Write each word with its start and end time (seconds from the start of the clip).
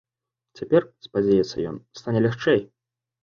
Цяпер, 0.59 0.87
спадзяецца 1.07 1.57
ён, 1.71 1.77
стане 2.01 2.19
лягчэй. 2.27 2.59